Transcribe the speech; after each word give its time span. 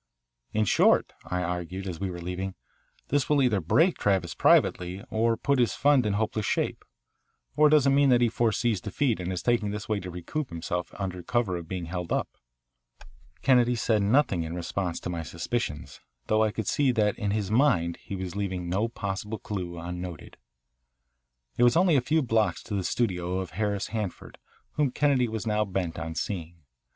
"In 0.51 0.65
short," 0.65 1.13
I 1.25 1.43
argued 1.43 1.85
as 1.85 1.99
we 1.99 2.09
were 2.09 2.19
leaving, 2.19 2.55
"this 3.09 3.29
will 3.29 3.39
either 3.39 3.61
break 3.61 3.99
Travis 3.99 4.33
privately 4.33 5.03
or 5.11 5.37
put 5.37 5.59
his 5.59 5.75
fund 5.75 6.07
in 6.07 6.13
hopeless 6.13 6.47
shape. 6.47 6.83
Or 7.55 7.69
does 7.69 7.85
it 7.85 7.91
mean 7.91 8.09
that 8.09 8.19
he 8.21 8.27
foresees 8.27 8.81
defeat 8.81 9.19
and 9.19 9.31
is 9.31 9.43
taking 9.43 9.69
this 9.69 9.87
way 9.87 9.99
to 9.99 10.09
recoup 10.09 10.49
himself 10.49 10.91
under 10.97 11.21
cover 11.21 11.55
of 11.55 11.67
being 11.67 11.85
held 11.85 12.11
up?" 12.11 12.29
Kennedy 13.43 13.75
said 13.75 14.01
nothing 14.01 14.41
in 14.41 14.55
response 14.55 14.99
to 15.01 15.09
my 15.11 15.21
suspicions, 15.21 15.99
though 16.25 16.41
I 16.41 16.49
could 16.51 16.65
see 16.65 16.91
that 16.93 17.15
in 17.19 17.29
his 17.29 17.51
mind 17.51 17.97
he 17.97 18.15
was 18.15 18.35
leaving 18.35 18.67
no 18.67 18.87
possible 18.87 19.37
clue 19.37 19.77
unnoted. 19.77 20.35
It 21.57 21.63
was 21.63 21.77
only 21.77 21.95
a 21.95 22.01
few 22.01 22.23
blocks 22.23 22.63
to 22.63 22.73
the 22.73 22.83
studio 22.83 23.37
of 23.37 23.51
Harris 23.51 23.89
Hanford, 23.89 24.39
whom 24.71 24.89
Kennedy 24.89 25.27
was 25.27 25.45
now 25.45 25.63
bent 25.63 25.99
on 25.99 26.15
seeing. 26.15 26.63